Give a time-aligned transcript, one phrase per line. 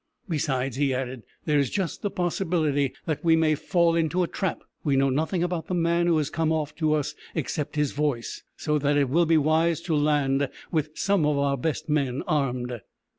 [0.27, 4.61] "Besides," he added, "there is just the possibility that we may fall into a trap.
[4.83, 8.41] We know nothing about the man who has come off to us except his voice,
[8.57, 12.81] so that it will be wise to land with some of our best men armed."